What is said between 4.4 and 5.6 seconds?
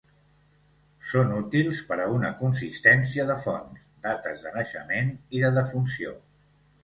de naixement i de